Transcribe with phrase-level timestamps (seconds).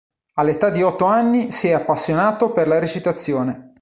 [0.39, 3.69] All'età di otto anni si è appassionato per la recitazione.